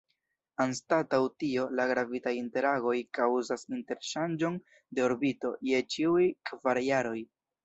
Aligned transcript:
Anstataŭ 0.63 1.17
tio, 1.43 1.65
la 1.79 1.85
gravitaj 1.91 2.33
interagoj 2.37 2.93
kaŭzas 3.19 3.67
interŝanĝon 3.81 4.59
de 4.97 5.05
orbito 5.11 5.53
je 5.75 5.85
ĉiuj 5.97 6.27
kvar 6.53 6.83
jaroj. 6.89 7.19